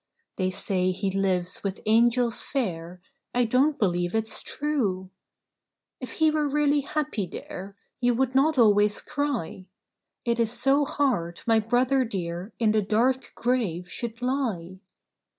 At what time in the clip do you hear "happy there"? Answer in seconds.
6.79-7.75